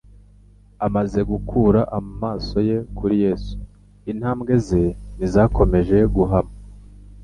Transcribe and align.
Amaze 0.85 1.19
gukura 1.31 1.81
amaso 1.99 2.57
ye 2.69 2.77
kuri 2.97 3.15
Yesu, 3.25 3.55
intambwe 4.11 4.53
ze 4.67 4.83
ntizakomeje 5.15 5.97
guhama; 6.15 6.55